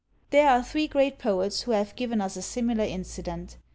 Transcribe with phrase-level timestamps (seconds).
[0.31, 3.57] There are three great poets who have given us a similar incident.